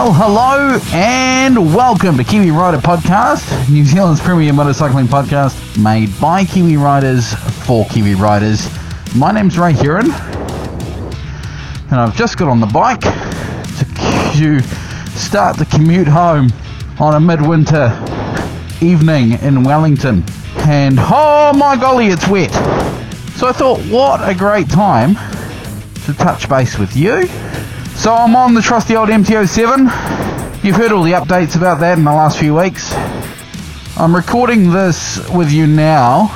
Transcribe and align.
Well, 0.00 0.12
hello 0.12 0.78
and 0.92 1.74
welcome 1.74 2.16
to 2.18 2.22
Kiwi 2.22 2.52
Rider 2.52 2.78
Podcast, 2.78 3.68
New 3.68 3.84
Zealand's 3.84 4.20
premier 4.20 4.52
motorcycling 4.52 5.06
podcast 5.06 5.76
made 5.76 6.08
by 6.20 6.44
Kiwi 6.44 6.76
Riders 6.76 7.34
for 7.66 7.84
Kiwi 7.86 8.14
Riders. 8.14 8.68
My 9.16 9.32
name's 9.32 9.58
Ray 9.58 9.72
Heron, 9.72 10.12
and 10.12 11.94
I've 11.94 12.14
just 12.14 12.38
got 12.38 12.46
on 12.46 12.60
the 12.60 12.66
bike 12.66 13.00
to, 13.00 14.38
to 14.38 15.18
start 15.18 15.56
the 15.56 15.66
commute 15.68 16.06
home 16.06 16.52
on 17.00 17.16
a 17.16 17.20
midwinter 17.20 17.90
evening 18.80 19.32
in 19.42 19.64
Wellington. 19.64 20.22
And 20.58 20.96
oh 21.00 21.52
my 21.56 21.76
golly, 21.76 22.06
it's 22.06 22.28
wet. 22.28 22.52
So 23.34 23.48
I 23.48 23.52
thought, 23.52 23.80
what 23.90 24.20
a 24.26 24.32
great 24.32 24.70
time 24.70 25.16
to 26.04 26.14
touch 26.14 26.48
base 26.48 26.78
with 26.78 26.96
you. 26.96 27.28
So 27.98 28.14
I'm 28.14 28.36
on 28.36 28.54
the 28.54 28.62
trusty 28.62 28.94
old 28.94 29.08
MT07. 29.08 30.62
You've 30.62 30.76
heard 30.76 30.92
all 30.92 31.02
the 31.02 31.12
updates 31.12 31.56
about 31.56 31.80
that 31.80 31.98
in 31.98 32.04
the 32.04 32.12
last 32.12 32.38
few 32.38 32.54
weeks. 32.54 32.92
I'm 33.98 34.14
recording 34.14 34.70
this 34.70 35.28
with 35.30 35.50
you 35.50 35.66
now 35.66 36.30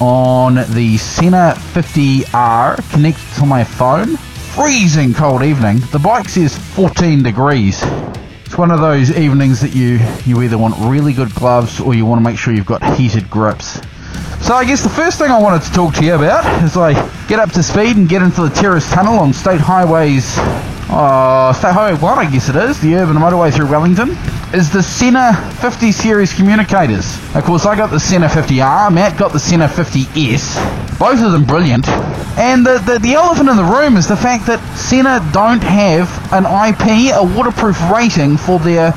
on 0.00 0.56
the 0.74 0.96
Sena 0.98 1.54
50R 1.56 2.90
connected 2.90 3.34
to 3.36 3.46
my 3.46 3.62
phone. 3.62 4.16
Freezing 4.16 5.14
cold 5.14 5.44
evening. 5.44 5.78
The 5.92 6.00
bike 6.00 6.28
says 6.28 6.58
14 6.58 7.22
degrees. 7.22 7.80
It's 8.44 8.58
one 8.58 8.72
of 8.72 8.80
those 8.80 9.16
evenings 9.16 9.60
that 9.60 9.72
you, 9.72 10.00
you 10.26 10.42
either 10.42 10.58
want 10.58 10.74
really 10.78 11.12
good 11.12 11.32
gloves 11.36 11.78
or 11.78 11.94
you 11.94 12.04
want 12.04 12.18
to 12.18 12.28
make 12.28 12.36
sure 12.36 12.52
you've 12.52 12.66
got 12.66 12.82
heated 12.96 13.30
grips. 13.30 13.80
So 14.44 14.54
I 14.54 14.64
guess 14.64 14.82
the 14.82 14.88
first 14.88 15.18
thing 15.18 15.30
I 15.30 15.40
wanted 15.40 15.62
to 15.62 15.72
talk 15.72 15.94
to 15.94 16.04
you 16.04 16.16
about 16.16 16.64
is 16.64 16.76
I 16.76 16.94
get 17.28 17.38
up 17.38 17.52
to 17.52 17.62
speed 17.62 17.96
and 17.96 18.08
get 18.08 18.22
into 18.22 18.42
the 18.42 18.50
terrace 18.50 18.90
tunnel 18.90 19.20
on 19.20 19.32
State 19.32 19.60
Highways 19.60 20.36
uh, 20.90 21.52
State 21.52 21.72
Highway 21.72 21.98
1, 21.98 22.18
I 22.18 22.30
guess 22.30 22.48
it 22.48 22.56
is, 22.56 22.80
the 22.80 22.94
urban 22.96 23.16
motorway 23.16 23.54
through 23.54 23.68
Wellington, 23.68 24.10
is 24.52 24.70
the 24.70 24.82
Sena 24.82 25.34
50 25.60 25.92
series 25.92 26.34
communicators. 26.34 27.16
Of 27.34 27.44
course, 27.44 27.64
I 27.64 27.76
got 27.76 27.90
the 27.90 28.00
Sena 28.00 28.26
50R, 28.26 28.92
Matt 28.92 29.16
got 29.16 29.32
the 29.32 29.38
Sena 29.38 29.68
50S, 29.68 30.98
both 30.98 31.22
of 31.22 31.32
them 31.32 31.44
brilliant. 31.44 31.88
And 32.38 32.66
the, 32.66 32.78
the, 32.78 32.98
the 32.98 33.14
elephant 33.14 33.48
in 33.48 33.56
the 33.56 33.64
room 33.64 33.96
is 33.96 34.08
the 34.08 34.16
fact 34.16 34.46
that 34.46 34.58
Sena 34.76 35.20
don't 35.32 35.62
have 35.62 36.10
an 36.32 36.44
IP, 36.44 37.14
a 37.14 37.22
waterproof 37.22 37.78
rating 37.90 38.36
for 38.36 38.58
their 38.58 38.90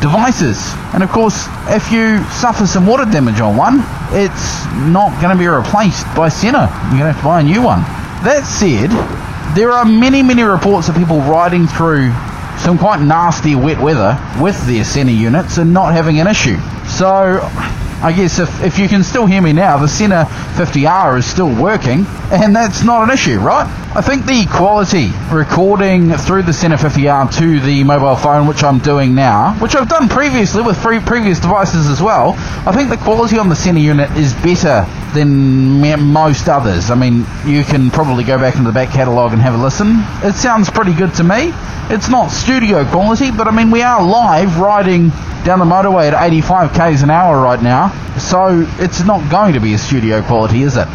devices. 0.00 0.58
And 0.94 1.02
of 1.02 1.10
course, 1.10 1.46
if 1.68 1.92
you 1.92 2.22
suffer 2.34 2.66
some 2.66 2.86
water 2.86 3.04
damage 3.04 3.40
on 3.40 3.56
one, 3.56 3.80
it's 4.10 4.64
not 4.90 5.14
going 5.22 5.30
to 5.30 5.38
be 5.38 5.46
replaced 5.46 6.06
by 6.16 6.28
Sena. 6.28 6.68
You're 6.90 6.98
going 6.98 7.06
to 7.06 7.12
have 7.12 7.18
to 7.18 7.24
buy 7.24 7.40
a 7.40 7.44
new 7.44 7.62
one. 7.62 7.80
That 8.24 8.44
said, 8.46 8.90
there 9.54 9.70
are 9.70 9.84
many, 9.84 10.22
many 10.22 10.42
reports 10.42 10.88
of 10.88 10.96
people 10.96 11.20
riding 11.20 11.66
through 11.66 12.10
some 12.58 12.78
quite 12.78 13.00
nasty 13.00 13.54
wet 13.54 13.80
weather 13.80 14.18
with 14.40 14.60
their 14.66 14.84
Sena 14.84 15.12
units 15.12 15.58
and 15.58 15.72
not 15.72 15.92
having 15.92 16.20
an 16.20 16.26
issue. 16.26 16.58
So 16.86 17.40
I 18.02 18.12
guess 18.16 18.38
if, 18.38 18.62
if 18.62 18.78
you 18.78 18.88
can 18.88 19.02
still 19.02 19.26
hear 19.26 19.40
me 19.40 19.52
now, 19.52 19.78
the 19.78 19.88
Sena 19.88 20.24
50R 20.54 21.18
is 21.18 21.26
still 21.26 21.54
working, 21.54 22.06
and 22.30 22.54
that's 22.54 22.82
not 22.82 23.04
an 23.04 23.10
issue, 23.10 23.38
right? 23.38 23.66
I 23.96 24.02
think 24.02 24.26
the 24.26 24.44
quality 24.50 25.10
recording 25.32 26.12
through 26.12 26.42
the 26.42 26.52
Sena 26.52 26.76
50R 26.76 27.34
to 27.38 27.60
the 27.60 27.82
mobile 27.82 28.14
phone, 28.14 28.46
which 28.46 28.62
I'm 28.62 28.78
doing 28.78 29.14
now, 29.14 29.54
which 29.54 29.74
I've 29.74 29.88
done 29.88 30.10
previously 30.10 30.60
with 30.60 30.76
free 30.76 31.00
previous 31.00 31.40
devices 31.40 31.88
as 31.88 32.02
well, 32.02 32.34
I 32.66 32.72
think 32.72 32.90
the 32.90 32.98
quality 32.98 33.38
on 33.38 33.48
the 33.48 33.56
Sena 33.56 33.80
unit 33.80 34.10
is 34.10 34.34
better 34.34 34.84
than 35.14 35.80
most 36.12 36.46
others. 36.46 36.90
I 36.90 36.94
mean, 36.94 37.24
you 37.46 37.64
can 37.64 37.88
probably 37.90 38.22
go 38.22 38.36
back 38.36 38.56
into 38.56 38.68
the 38.68 38.74
back 38.74 38.90
catalogue 38.90 39.32
and 39.32 39.40
have 39.40 39.54
a 39.54 39.62
listen. 39.62 39.94
It 40.22 40.34
sounds 40.34 40.68
pretty 40.68 40.92
good 40.92 41.14
to 41.14 41.24
me. 41.24 41.54
It's 41.88 42.10
not 42.10 42.30
studio 42.30 42.84
quality, 42.84 43.30
but 43.30 43.48
I 43.48 43.50
mean, 43.50 43.70
we 43.70 43.80
are 43.80 44.06
live 44.06 44.58
riding 44.58 45.08
down 45.42 45.58
the 45.58 45.64
motorway 45.64 46.12
at 46.12 46.22
85 46.22 46.74
k's 46.74 47.02
an 47.02 47.08
hour 47.08 47.40
right 47.40 47.62
now, 47.62 47.88
so 48.18 48.66
it's 48.78 49.06
not 49.06 49.30
going 49.30 49.54
to 49.54 49.60
be 49.60 49.72
a 49.72 49.78
studio 49.78 50.20
quality, 50.20 50.64
is 50.64 50.76
it? 50.76 50.86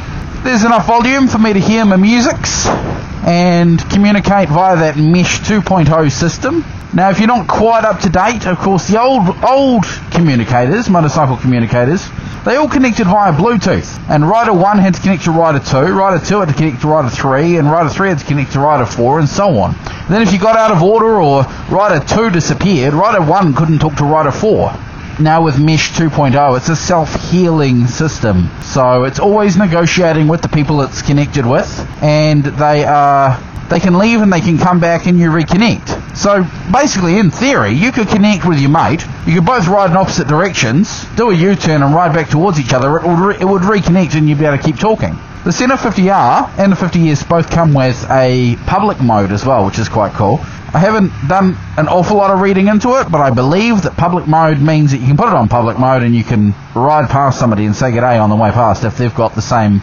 There's 0.43 0.63
enough 0.63 0.87
volume 0.87 1.27
for 1.27 1.37
me 1.37 1.53
to 1.53 1.59
hear 1.59 1.85
my 1.85 1.97
musics 1.97 2.65
and 2.65 3.79
communicate 3.91 4.49
via 4.49 4.75
that 4.75 4.97
Mesh 4.97 5.39
2.0 5.41 6.11
system. 6.11 6.65
Now, 6.95 7.11
if 7.11 7.19
you're 7.19 7.27
not 7.27 7.47
quite 7.47 7.85
up 7.85 7.99
to 7.99 8.09
date, 8.09 8.47
of 8.47 8.57
course, 8.57 8.87
the 8.87 8.99
old 8.99 9.29
old 9.43 9.85
communicators, 10.09 10.89
motorcycle 10.89 11.37
communicators, 11.37 12.09
they 12.43 12.55
all 12.55 12.67
connected 12.67 13.05
via 13.05 13.31
Bluetooth. 13.31 13.99
And 14.09 14.27
Rider 14.27 14.51
1 14.51 14.79
had 14.79 14.95
to 14.95 15.01
connect 15.01 15.25
to 15.25 15.31
Rider 15.31 15.59
2, 15.59 15.77
Rider 15.93 16.25
2 16.25 16.39
had 16.39 16.49
to 16.49 16.55
connect 16.55 16.81
to 16.81 16.87
Rider 16.87 17.09
3, 17.09 17.57
and 17.57 17.71
Rider 17.71 17.89
3 17.89 18.09
had 18.09 18.17
to 18.17 18.25
connect 18.25 18.53
to 18.53 18.59
Rider 18.61 18.87
4, 18.87 19.19
and 19.19 19.29
so 19.29 19.59
on. 19.59 19.75
Then 20.09 20.23
if 20.23 20.33
you 20.33 20.39
got 20.39 20.57
out 20.57 20.71
of 20.71 20.81
order 20.81 21.21
or 21.21 21.43
Rider 21.69 22.03
2 22.03 22.31
disappeared, 22.31 22.95
Rider 22.95 23.21
1 23.21 23.53
couldn't 23.53 23.77
talk 23.77 23.95
to 23.97 24.05
Rider 24.05 24.31
4. 24.31 24.73
Now 25.21 25.43
with 25.43 25.59
Mesh 25.59 25.91
2.0, 25.91 26.57
it's 26.57 26.69
a 26.69 26.75
self-healing 26.75 27.85
system. 27.85 28.49
So 28.63 29.03
it's 29.03 29.19
always 29.19 29.55
negotiating 29.55 30.27
with 30.27 30.41
the 30.41 30.47
people 30.49 30.81
it's 30.81 31.03
connected 31.03 31.45
with, 31.45 31.69
and 32.01 32.43
they 32.43 32.83
are 32.85 33.39
they 33.69 33.79
can 33.79 33.99
leave 33.99 34.21
and 34.21 34.33
they 34.33 34.41
can 34.41 34.57
come 34.57 34.79
back 34.79 35.05
and 35.05 35.19
you 35.19 35.29
reconnect. 35.29 36.17
So 36.17 36.43
basically, 36.73 37.19
in 37.19 37.29
theory, 37.29 37.71
you 37.71 37.91
could 37.91 38.07
connect 38.07 38.45
with 38.47 38.59
your 38.59 38.71
mate. 38.71 39.05
You 39.27 39.35
could 39.35 39.45
both 39.45 39.67
ride 39.67 39.91
in 39.91 39.95
opposite 39.95 40.27
directions, 40.27 41.05
do 41.15 41.29
a 41.29 41.35
U-turn 41.35 41.83
and 41.83 41.93
ride 41.93 42.13
back 42.13 42.29
towards 42.29 42.59
each 42.59 42.73
other. 42.73 42.97
It 42.97 43.07
would, 43.07 43.19
re- 43.19 43.37
it 43.39 43.45
would 43.45 43.61
reconnect 43.61 44.15
and 44.15 44.27
you'd 44.27 44.39
be 44.39 44.45
able 44.45 44.57
to 44.57 44.63
keep 44.63 44.77
talking. 44.77 45.15
The 45.45 45.51
Sena 45.51 45.75
50R 45.75 46.57
and 46.57 46.71
the 46.71 46.75
50S 46.75 47.29
both 47.29 47.49
come 47.49 47.73
with 47.73 48.05
a 48.09 48.55
public 48.65 48.99
mode 48.99 49.31
as 49.31 49.45
well, 49.45 49.65
which 49.65 49.79
is 49.79 49.87
quite 49.87 50.13
cool. 50.13 50.39
I 50.73 50.79
haven't 50.79 51.11
done 51.27 51.57
an 51.77 51.89
awful 51.89 52.15
lot 52.15 52.31
of 52.31 52.39
reading 52.39 52.69
into 52.69 52.97
it, 53.01 53.11
but 53.11 53.19
I 53.19 53.29
believe 53.29 53.81
that 53.81 53.97
public 53.97 54.25
mode 54.25 54.61
means 54.61 54.91
that 54.91 54.99
you 54.99 55.07
can 55.07 55.17
put 55.17 55.27
it 55.27 55.33
on 55.33 55.49
public 55.49 55.77
mode 55.77 56.01
and 56.01 56.15
you 56.15 56.23
can 56.23 56.55
ride 56.73 57.09
past 57.09 57.37
somebody 57.37 57.65
and 57.65 57.75
say 57.75 57.91
good 57.91 57.99
day 57.99 58.17
on 58.17 58.29
the 58.29 58.37
way 58.37 58.51
past 58.51 58.85
if 58.85 58.97
they've 58.97 59.13
got 59.13 59.35
the 59.35 59.41
same 59.41 59.81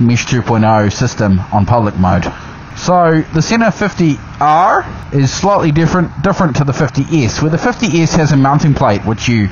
Mesh 0.00 0.26
2.0 0.26 0.92
system 0.92 1.38
on 1.52 1.66
public 1.66 1.96
mode. 1.96 2.24
So 2.76 3.22
the 3.32 3.42
Sena 3.42 3.66
50R 3.66 5.14
is 5.14 5.32
slightly 5.32 5.70
different 5.70 6.22
different 6.22 6.56
to 6.56 6.64
the 6.64 6.72
50S, 6.72 7.40
where 7.40 7.50
the 7.50 7.56
50S 7.56 8.16
has 8.16 8.32
a 8.32 8.36
mounting 8.36 8.74
plate 8.74 9.04
which 9.04 9.28
you 9.28 9.48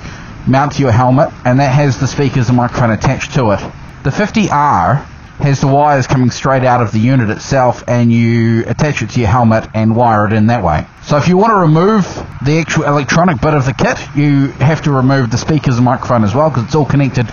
mount 0.48 0.72
to 0.72 0.82
your 0.82 0.92
helmet, 0.92 1.32
and 1.44 1.60
that 1.60 1.72
has 1.72 1.98
the 2.00 2.08
speakers 2.08 2.48
and 2.48 2.56
microphone 2.56 2.90
attached 2.90 3.34
to 3.34 3.52
it. 3.52 3.60
The 4.02 4.10
50R 4.10 5.04
has 5.38 5.60
the 5.60 5.66
wires 5.66 6.06
coming 6.06 6.30
straight 6.30 6.64
out 6.64 6.82
of 6.82 6.92
the 6.92 6.98
unit 6.98 7.30
itself, 7.30 7.84
and 7.86 8.12
you 8.12 8.64
attach 8.66 9.02
it 9.02 9.10
to 9.10 9.20
your 9.20 9.28
helmet 9.28 9.68
and 9.74 9.94
wire 9.94 10.26
it 10.26 10.32
in 10.32 10.46
that 10.48 10.62
way. 10.64 10.86
So 11.02 11.16
if 11.16 11.28
you 11.28 11.36
want 11.36 11.50
to 11.52 11.56
remove 11.56 12.04
the 12.44 12.58
actual 12.58 12.84
electronic 12.84 13.40
bit 13.40 13.54
of 13.54 13.64
the 13.64 13.72
kit, 13.72 13.98
you 14.16 14.48
have 14.58 14.82
to 14.82 14.90
remove 14.90 15.30
the 15.30 15.38
speakers 15.38 15.76
and 15.76 15.84
microphone 15.84 16.24
as 16.24 16.34
well 16.34 16.50
because 16.50 16.64
it's 16.64 16.74
all 16.74 16.84
connected 16.84 17.26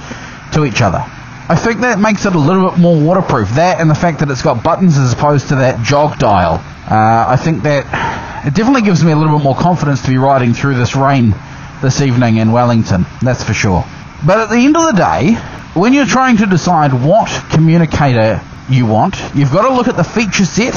to 0.54 0.66
each 0.66 0.82
other. 0.82 1.04
I 1.50 1.56
think 1.56 1.82
that 1.82 2.00
makes 2.00 2.26
it 2.26 2.36
a 2.36 2.40
little 2.40 2.70
bit 2.70 2.80
more 2.80 3.00
waterproof. 3.00 3.50
That 3.56 3.82
and 3.82 3.90
the 3.90 3.96
fact 3.96 4.20
that 4.20 4.32
it's 4.32 4.42
got 4.42 4.64
buttons 4.64 4.98
as 4.98 5.12
opposed 5.12 5.50
to 5.50 5.56
that 5.56 5.84
jog 5.84 6.18
dial. 6.18 6.64
Uh, 6.90 7.26
I 7.28 7.36
think 7.36 7.64
that 7.64 8.46
it 8.46 8.54
definitely 8.54 8.84
gives 8.84 9.04
me 9.04 9.12
a 9.12 9.16
little 9.16 9.38
bit 9.38 9.44
more 9.44 9.56
confidence 9.56 10.02
to 10.04 10.10
be 10.10 10.18
riding 10.18 10.54
through 10.54 10.76
this 10.76 10.96
rain 10.96 11.34
this 11.82 12.02
evening 12.02 12.38
in 12.38 12.52
Wellington. 12.52 13.06
That's 13.22 13.44
for 13.44 13.54
sure. 13.54 13.84
But 14.26 14.40
at 14.40 14.50
the 14.50 14.58
end 14.58 14.78
of 14.78 14.86
the 14.86 14.94
day, 14.94 15.38
when 15.74 15.94
you're 15.94 16.06
trying 16.06 16.38
to 16.38 16.46
decide 16.46 16.94
what 16.94 17.30
communicator 17.52 18.42
you 18.70 18.86
want, 18.86 19.16
you've 19.34 19.52
got 19.52 19.68
to 19.68 19.74
look 19.74 19.88
at 19.88 19.98
the 19.98 20.04
feature 20.04 20.46
set 20.46 20.76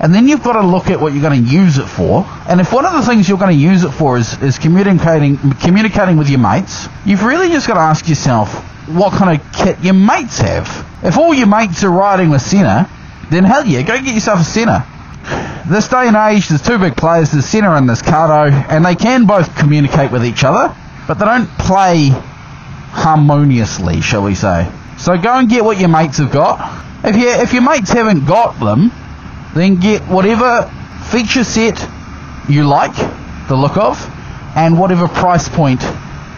and 0.00 0.14
then 0.14 0.28
you've 0.28 0.42
got 0.42 0.60
to 0.60 0.66
look 0.66 0.90
at 0.90 1.00
what 1.00 1.12
you're 1.12 1.22
going 1.22 1.44
to 1.44 1.50
use 1.50 1.78
it 1.78 1.86
for. 1.86 2.26
And 2.48 2.60
if 2.60 2.72
one 2.72 2.84
of 2.84 2.92
the 2.92 3.02
things 3.02 3.28
you're 3.28 3.38
going 3.38 3.56
to 3.56 3.62
use 3.62 3.84
it 3.84 3.92
for 3.92 4.18
is, 4.18 4.40
is 4.42 4.58
communicating 4.58 5.38
communicating 5.54 6.16
with 6.16 6.28
your 6.28 6.38
mates, 6.40 6.86
you've 7.04 7.22
really 7.22 7.48
just 7.48 7.66
got 7.66 7.74
to 7.74 7.80
ask 7.80 8.08
yourself 8.08 8.52
what 8.88 9.12
kind 9.12 9.40
of 9.40 9.52
kit 9.52 9.78
your 9.80 9.94
mates 9.94 10.38
have. 10.40 10.86
If 11.02 11.16
all 11.16 11.32
your 11.32 11.46
mates 11.46 11.82
are 11.82 11.90
riding 11.90 12.30
with 12.30 12.42
Sena, 12.42 12.90
then 13.30 13.44
hell 13.44 13.66
yeah, 13.66 13.82
go 13.82 14.00
get 14.02 14.14
yourself 14.14 14.40
a 14.40 14.44
Sena. 14.44 14.86
This 15.68 15.88
day 15.88 16.06
and 16.06 16.16
age, 16.16 16.48
there's 16.48 16.62
two 16.62 16.78
big 16.78 16.96
players, 16.96 17.32
there's 17.32 17.46
Sena 17.46 17.72
and 17.72 17.88
there's 17.88 18.02
Cardo, 18.02 18.52
and 18.52 18.84
they 18.84 18.94
can 18.94 19.26
both 19.26 19.56
communicate 19.56 20.12
with 20.12 20.24
each 20.24 20.44
other, 20.44 20.74
but 21.08 21.14
they 21.14 21.24
don't 21.24 21.48
play 21.58 22.10
harmoniously, 22.96 24.00
shall 24.00 24.22
we 24.22 24.34
say. 24.34 24.70
So 24.98 25.16
go 25.18 25.34
and 25.38 25.48
get 25.48 25.64
what 25.64 25.78
your 25.78 25.90
mates 25.90 26.18
have 26.18 26.32
got. 26.32 26.84
If 27.04 27.16
you 27.16 27.28
if 27.28 27.52
your 27.52 27.62
mates 27.62 27.90
haven't 27.90 28.24
got 28.24 28.58
them, 28.58 28.90
then 29.54 29.76
get 29.76 30.02
whatever 30.02 30.70
feature 31.10 31.44
set 31.44 31.78
you 32.48 32.66
like 32.66 32.96
the 33.48 33.56
look 33.56 33.76
of, 33.76 34.02
and 34.56 34.78
whatever 34.78 35.06
price 35.06 35.48
point 35.48 35.82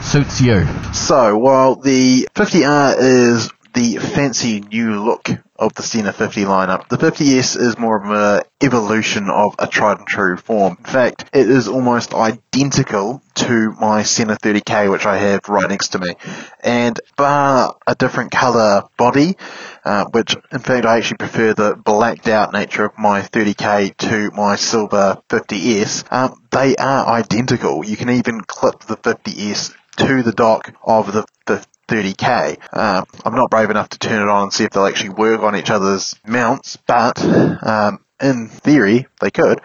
suits 0.03 0.41
you. 0.41 0.67
So 0.93 1.39
while 1.39 1.77
the 1.77 2.29
50R 2.35 2.97
is 2.99 3.51
the 3.75 3.97
fancy 3.99 4.61
new 4.61 5.05
look 5.05 5.31
of 5.59 5.75
the 5.75 5.83
Sena 5.83 6.13
50 6.13 6.45
lineup. 6.45 6.89
The 6.89 6.97
50S 6.97 7.59
is 7.59 7.79
more 7.79 7.97
of 7.97 8.11
an 8.11 8.43
evolution 8.63 9.29
of 9.29 9.55
a 9.59 9.67
tried 9.67 9.99
and 9.99 10.07
true 10.07 10.37
form. 10.37 10.77
In 10.79 10.85
fact, 10.85 11.25
it 11.33 11.51
is 11.51 11.69
almost 11.69 12.15
identical 12.15 13.21
to 13.35 13.73
my 13.81 14.03
Sena 14.03 14.37
30K, 14.37 14.91
which 14.91 15.07
I 15.07 15.17
have 15.17 15.49
right 15.49 15.69
next 15.69 15.89
to 15.89 15.99
me. 15.99 16.15
And 16.61 16.99
bar 17.17 17.77
a 17.87 17.95
different 17.95 18.31
colour 18.31 18.85
body, 18.97 19.37
uh, 19.85 20.07
which 20.07 20.37
in 20.53 20.61
fact 20.61 20.87
I 20.87 20.99
actually 20.99 21.19
prefer 21.19 21.55
the 21.55 21.75
blacked 21.77 22.29
out 22.29 22.53
nature 22.53 22.85
of 22.85 22.99
my 22.99 23.23
30K 23.23 23.97
to 23.97 24.31
my 24.33 24.57
silver 24.57 25.19
50S, 25.29 26.13
um, 26.13 26.41
they 26.51 26.77
are 26.77 27.07
identical. 27.07 27.85
You 27.85 27.97
can 27.97 28.11
even 28.11 28.43
clip 28.43 28.81
the 28.81 28.97
50S 28.97 29.75
to 29.97 30.23
the 30.23 30.33
dock 30.33 30.73
of 30.85 31.13
the, 31.13 31.25
the 31.47 31.67
30k. 31.89 32.59
Uh, 32.73 33.05
I'm 33.25 33.35
not 33.35 33.51
brave 33.51 33.71
enough 33.71 33.89
to 33.91 33.99
turn 33.99 34.23
it 34.23 34.31
on 34.31 34.45
and 34.45 34.53
see 34.53 34.65
if 34.65 34.71
they'll 34.71 34.87
actually 34.87 35.11
work 35.11 35.41
on 35.41 35.57
each 35.57 35.71
other's 35.71 36.15
mounts, 36.27 36.77
but 36.87 37.21
um, 37.21 37.99
in 38.21 38.49
theory, 38.49 39.07
they 39.21 39.31
could 39.31 39.61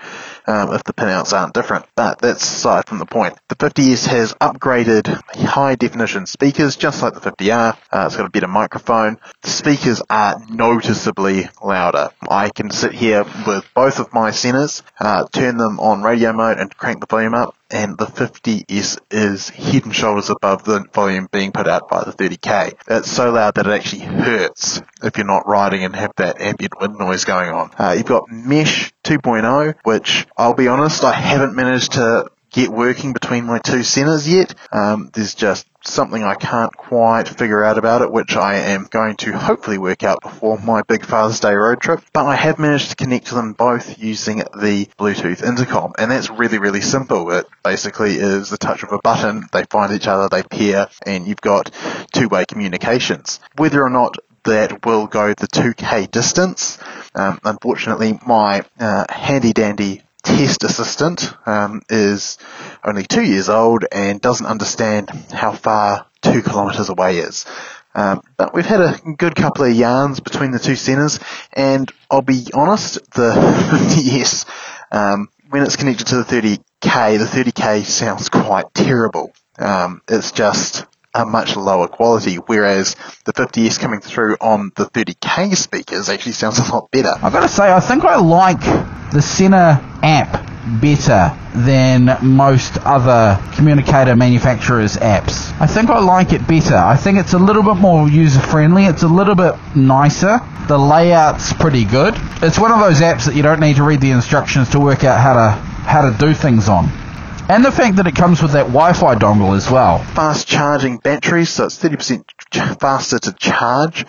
um, 0.45 0.73
if 0.73 0.83
the 0.83 0.93
pinouts 0.93 1.33
aren't 1.33 1.53
different. 1.53 1.85
But 1.95 2.19
that's 2.19 2.43
aside 2.43 2.87
from 2.87 2.99
the 2.99 3.05
point. 3.05 3.37
The 3.49 3.55
50S 3.55 4.07
has 4.07 4.33
upgraded 4.35 5.07
high 5.35 5.75
definition 5.75 6.25
speakers, 6.25 6.75
just 6.75 7.01
like 7.01 7.13
the 7.13 7.19
50R. 7.19 7.77
Uh, 7.91 8.03
it's 8.05 8.15
got 8.15 8.25
a 8.25 8.29
better 8.29 8.47
microphone. 8.47 9.17
The 9.41 9.49
speakers 9.49 10.01
are 10.09 10.41
noticeably 10.49 11.49
louder. 11.63 12.09
I 12.27 12.49
can 12.49 12.69
sit 12.71 12.93
here 12.93 13.25
with 13.47 13.65
both 13.73 13.99
of 13.99 14.13
my 14.13 14.31
Senas, 14.31 14.81
uh, 14.99 15.25
turn 15.31 15.57
them 15.57 15.79
on 15.79 16.03
radio 16.03 16.33
mode 16.33 16.59
and 16.59 16.75
crank 16.75 16.99
the 16.99 17.07
volume 17.07 17.33
up 17.33 17.55
and 17.73 17.97
the 17.97 18.05
50S 18.05 18.99
is 19.09 19.49
head 19.49 19.85
and 19.85 19.95
shoulders 19.95 20.29
above 20.29 20.63
the 20.63 20.85
volume 20.93 21.27
being 21.31 21.51
put 21.51 21.67
out 21.67 21.89
by 21.89 22.03
the 22.03 22.11
30K. 22.11 22.75
It's 22.87 23.11
so 23.11 23.31
loud 23.31 23.55
that 23.55 23.65
it 23.65 23.71
actually 23.71 24.03
hurts 24.03 24.79
if 25.01 25.17
you're 25.17 25.25
not 25.25 25.47
riding 25.47 25.83
and 25.83 25.95
have 25.95 26.11
that 26.17 26.39
ambient 26.39 26.79
wind 26.79 26.97
noise 26.99 27.25
going 27.25 27.49
on. 27.49 27.71
Uh, 27.77 27.95
you've 27.97 28.05
got 28.05 28.29
Mesh 28.29 28.93
2.0, 29.03 29.75
which 29.83 30.27
I'll 30.37 30.53
be 30.53 30.67
honest, 30.67 31.03
I 31.03 31.13
haven't 31.13 31.55
managed 31.55 31.93
to 31.93 32.29
get 32.51 32.69
working 32.69 33.13
between 33.13 33.45
my 33.45 33.57
two 33.57 33.79
Senas 33.79 34.27
yet. 34.27 34.53
Um, 34.71 35.09
there's 35.11 35.33
just 35.33 35.65
something 35.83 36.23
I 36.23 36.35
can't 36.35 36.75
quite 36.75 37.27
figure 37.27 37.63
out 37.63 37.77
about 37.77 38.01
it, 38.01 38.11
which 38.11 38.35
I 38.35 38.55
am 38.55 38.87
going 38.89 39.15
to 39.17 39.31
hopefully 39.33 39.77
work 39.77 40.03
out 40.03 40.21
before 40.21 40.57
my 40.59 40.81
big 40.83 41.05
Father's 41.05 41.39
Day 41.39 41.53
road 41.53 41.81
trip. 41.81 42.01
But 42.13 42.25
I 42.25 42.35
have 42.35 42.59
managed 42.59 42.91
to 42.91 42.95
connect 42.95 43.27
to 43.27 43.35
them 43.35 43.53
both 43.53 43.99
using 43.99 44.37
the 44.37 44.87
Bluetooth 44.97 45.43
intercom, 45.43 45.93
and 45.97 46.11
that's 46.11 46.29
really, 46.29 46.59
really 46.59 46.81
simple. 46.81 47.31
It 47.31 47.47
basically 47.63 48.15
is 48.15 48.49
the 48.49 48.57
touch 48.57 48.83
of 48.83 48.91
a 48.91 48.99
button, 48.99 49.47
they 49.51 49.65
find 49.65 49.93
each 49.93 50.07
other, 50.07 50.29
they 50.29 50.43
pair, 50.43 50.87
and 51.05 51.27
you've 51.27 51.41
got 51.41 51.71
two-way 52.13 52.45
communications. 52.45 53.39
Whether 53.57 53.83
or 53.83 53.89
not 53.89 54.17
that 54.43 54.85
will 54.85 55.07
go 55.07 55.29
the 55.29 55.47
2K 55.47 56.11
distance. 56.11 56.77
Um, 57.15 57.39
unfortunately, 57.43 58.19
my 58.25 58.63
uh, 58.79 59.05
handy 59.09 59.53
dandy 59.53 60.01
test 60.23 60.63
assistant 60.63 61.33
um, 61.45 61.81
is 61.89 62.37
only 62.83 63.03
two 63.03 63.23
years 63.23 63.49
old 63.49 63.85
and 63.91 64.19
doesn't 64.21 64.45
understand 64.45 65.09
how 65.31 65.51
far 65.53 66.05
two 66.21 66.41
kilometres 66.41 66.89
away 66.89 67.19
is. 67.19 67.45
Um, 67.95 68.21
but 68.37 68.53
we've 68.53 68.65
had 68.65 68.81
a 68.81 68.97
good 69.17 69.35
couple 69.35 69.65
of 69.65 69.73
yarns 69.73 70.19
between 70.19 70.51
the 70.51 70.59
two 70.59 70.73
Senas, 70.73 71.21
and 71.53 71.91
I'll 72.09 72.21
be 72.21 72.47
honest, 72.53 73.11
the 73.11 73.33
yes, 74.03 74.45
um, 74.91 75.29
when 75.49 75.61
it's 75.63 75.75
connected 75.75 76.07
to 76.07 76.17
the 76.17 76.23
30k, 76.23 77.19
the 77.19 77.25
30k 77.25 77.85
sounds 77.85 78.29
quite 78.29 78.73
terrible. 78.73 79.31
Um, 79.59 80.01
it's 80.07 80.31
just 80.31 80.85
a 81.13 81.25
much 81.25 81.55
lower 81.55 81.87
quality, 81.87 82.37
whereas 82.37 82.95
the 83.25 83.33
50S 83.33 83.79
coming 83.79 83.99
through 83.99 84.37
on 84.41 84.71
the 84.75 84.85
30k 84.85 85.55
speakers 85.55 86.09
actually 86.09 86.31
sounds 86.31 86.57
a 86.57 86.73
lot 86.73 86.89
better. 86.89 87.13
I've 87.21 87.31
got 87.31 87.41
to 87.41 87.47
say, 87.47 87.71
I 87.71 87.79
think 87.79 88.03
I 88.03 88.17
like 88.17 88.61
the 89.11 89.21
Sena 89.21 89.79
app 90.01 90.42
better 90.81 91.35
than 91.55 92.17
most 92.21 92.77
other 92.79 93.39
communicator 93.55 94.15
manufacturers' 94.15 94.95
apps. 94.97 95.51
I 95.59 95.67
think 95.67 95.89
I 95.89 95.99
like 95.99 96.33
it 96.33 96.47
better. 96.47 96.75
I 96.75 96.95
think 96.95 97.19
it's 97.19 97.33
a 97.33 97.39
little 97.39 97.63
bit 97.63 97.75
more 97.75 98.09
user 98.09 98.39
friendly. 98.39 98.85
It's 98.85 99.03
a 99.03 99.07
little 99.07 99.35
bit 99.35 99.55
nicer. 99.75 100.39
The 100.67 100.77
layout's 100.77 101.53
pretty 101.53 101.85
good. 101.85 102.15
It's 102.41 102.57
one 102.57 102.71
of 102.71 102.79
those 102.79 103.01
apps 103.01 103.25
that 103.25 103.35
you 103.35 103.43
don't 103.43 103.59
need 103.59 103.75
to 103.75 103.83
read 103.83 104.01
the 104.01 104.11
instructions 104.11 104.69
to 104.69 104.79
work 104.79 105.03
out 105.03 105.19
how 105.19 105.33
to 105.33 105.51
how 105.83 106.09
to 106.09 106.17
do 106.17 106.33
things 106.33 106.69
on. 106.69 106.89
And 107.49 107.63
the 107.63 107.71
fact 107.71 107.97
that 107.97 108.07
it 108.07 108.15
comes 108.15 108.41
with 108.41 108.53
that 108.53 108.67
Wi-Fi 108.67 109.15
dongle 109.15 109.55
as 109.55 109.69
well. 109.69 109.99
Fast 109.99 110.47
charging 110.47 110.97
batteries, 110.97 111.49
so 111.49 111.65
it's 111.65 111.77
30% 111.77 112.79
faster 112.79 113.19
to 113.19 113.33
charge. 113.33 114.05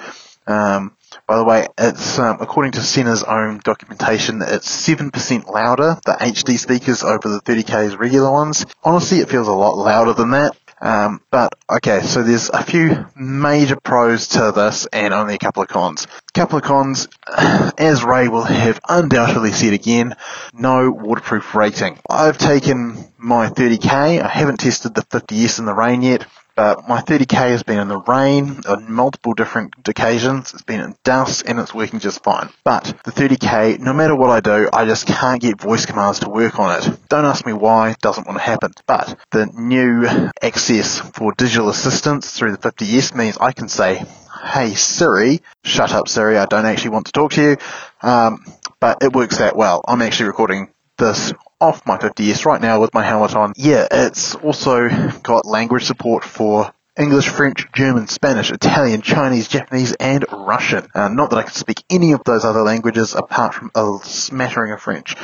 Um, 0.46 0.96
by 1.26 1.36
the 1.36 1.44
way, 1.44 1.66
it's 1.78 2.18
um, 2.18 2.38
according 2.40 2.72
to 2.72 2.80
Sena's 2.80 3.22
own 3.22 3.60
documentation, 3.64 4.42
it's 4.42 4.68
seven 4.68 5.10
percent 5.10 5.48
louder 5.48 5.98
the 6.04 6.12
HD 6.12 6.58
speakers 6.58 7.02
over 7.02 7.28
the 7.28 7.40
30k's 7.40 7.96
regular 7.96 8.30
ones. 8.30 8.66
Honestly, 8.82 9.18
it 9.18 9.28
feels 9.28 9.48
a 9.48 9.52
lot 9.52 9.76
louder 9.76 10.12
than 10.12 10.30
that. 10.30 10.56
Um, 10.80 11.22
but 11.30 11.54
okay, 11.70 12.02
so 12.02 12.22
there's 12.22 12.50
a 12.50 12.62
few 12.62 13.06
major 13.16 13.76
pros 13.76 14.28
to 14.28 14.52
this 14.54 14.86
and 14.86 15.14
only 15.14 15.34
a 15.34 15.38
couple 15.38 15.62
of 15.62 15.68
cons. 15.68 16.06
Couple 16.34 16.58
of 16.58 16.64
cons, 16.64 17.08
as 17.78 18.04
Ray 18.04 18.28
will 18.28 18.44
have 18.44 18.80
undoubtedly 18.86 19.52
said 19.52 19.72
again, 19.72 20.14
no 20.52 20.90
waterproof 20.90 21.54
rating. 21.54 21.98
I've 22.10 22.36
taken 22.36 23.12
my 23.16 23.48
30k, 23.48 24.20
I 24.20 24.28
haven't 24.28 24.58
tested 24.58 24.94
the 24.94 25.02
50s 25.02 25.58
in 25.58 25.64
the 25.64 25.72
rain 25.72 26.02
yet, 26.02 26.26
but 26.54 26.88
my 26.88 27.00
30k 27.00 27.34
has 27.34 27.62
been 27.62 27.78
in 27.78 27.88
the 27.88 27.98
rain 27.98 28.60
on 28.66 28.92
multiple 28.92 29.34
different 29.34 29.74
occasions. 29.88 30.52
It's 30.52 30.62
been 30.62 30.80
in 30.80 30.96
dust 31.04 31.44
and 31.46 31.58
it's 31.58 31.74
working 31.74 32.00
just 32.00 32.22
fine. 32.22 32.50
But 32.64 32.84
the 33.04 33.12
30k, 33.12 33.78
no 33.80 33.92
matter 33.92 34.14
what 34.14 34.30
I 34.30 34.40
do, 34.40 34.68
I 34.72 34.84
just 34.84 35.06
can't 35.06 35.40
get 35.40 35.60
voice 35.60 35.86
commands 35.86 36.20
to 36.20 36.28
work 36.28 36.58
on 36.58 36.80
it. 36.80 36.98
Don't 37.08 37.24
ask 37.24 37.44
me 37.44 37.52
why, 37.52 37.96
doesn't 38.00 38.26
want 38.26 38.38
to 38.38 38.44
happen. 38.44 38.72
But 38.86 39.18
the 39.30 39.46
new 39.46 40.06
access 40.42 41.00
for 41.00 41.32
digital 41.32 41.68
assistance 41.68 42.32
through 42.32 42.52
the 42.52 42.58
50S 42.58 43.14
means 43.14 43.38
I 43.38 43.52
can 43.52 43.68
say, 43.68 44.04
hey 44.44 44.74
Siri, 44.74 45.40
shut 45.64 45.92
up 45.92 46.08
Siri, 46.08 46.38
I 46.38 46.46
don't 46.46 46.66
actually 46.66 46.90
want 46.90 47.06
to 47.06 47.12
talk 47.12 47.32
to 47.32 47.42
you. 47.42 47.56
Um, 48.02 48.44
but 48.80 49.02
it 49.02 49.12
works 49.12 49.38
that 49.38 49.56
well. 49.56 49.82
I'm 49.88 50.02
actually 50.02 50.26
recording 50.26 50.68
this 50.96 51.32
off 51.60 51.86
my 51.86 51.96
50S 51.96 52.44
right 52.44 52.60
now 52.60 52.80
with 52.80 52.94
my 52.94 53.02
helmet 53.02 53.34
on. 53.34 53.52
Yeah, 53.56 53.86
it's 53.90 54.34
also 54.34 54.88
got 55.22 55.46
language 55.46 55.84
support 55.84 56.24
for 56.24 56.72
English, 56.96 57.28
French, 57.28 57.66
German, 57.72 58.06
Spanish, 58.06 58.52
Italian, 58.52 59.02
Chinese, 59.02 59.48
Japanese, 59.48 59.92
and 59.94 60.24
Russian. 60.30 60.86
Uh, 60.94 61.08
not 61.08 61.30
that 61.30 61.38
I 61.38 61.42
can 61.42 61.52
speak 61.52 61.82
any 61.90 62.12
of 62.12 62.22
those 62.24 62.44
other 62.44 62.62
languages 62.62 63.14
apart 63.14 63.54
from 63.54 63.72
a 63.74 63.98
smattering 64.04 64.72
of 64.72 64.80
French, 64.80 65.16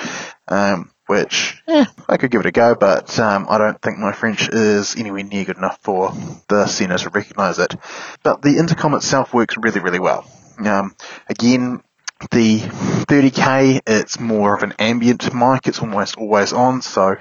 um, 0.49 0.91
which 1.07 1.63
eh, 1.69 1.85
I 2.09 2.17
could 2.17 2.33
give 2.33 2.41
it 2.41 2.47
a 2.47 2.53
go, 2.53 2.75
but 2.75 3.17
um, 3.21 3.47
I 3.49 3.59
don't 3.59 3.81
think 3.81 3.99
my 3.99 4.13
French 4.13 4.49
is 4.49 4.97
anywhere 4.97 5.23
near 5.23 5.45
good 5.45 5.59
enough 5.59 5.79
for 5.83 6.13
the 6.49 6.67
Sena 6.67 6.99
to 6.99 7.11
recognise 7.11 7.61
it. 7.61 7.77
But 8.25 8.43
the 8.43 8.59
intercom 8.59 8.95
itself 8.95 9.33
works 9.33 9.57
really, 9.57 9.81
really 9.81 10.01
well. 10.01 10.29
Um, 10.59 10.97
again, 11.29 11.83
the 12.31 12.59
30K, 12.59 13.81
it's 13.87 14.21
more 14.21 14.55
of 14.55 14.63
an 14.63 14.75
ambient 14.79 15.33
mic. 15.35 15.67
It's 15.67 15.81
almost 15.81 16.17
always 16.17 16.53
on. 16.53 16.83
So 16.83 17.17